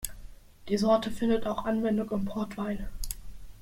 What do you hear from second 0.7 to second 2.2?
Sorte findet auch Anwendung